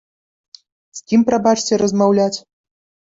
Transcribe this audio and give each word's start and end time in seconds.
З 0.99 1.03
кім, 1.11 1.25
прабачце, 1.27 1.73
размаўляць? 1.83 2.37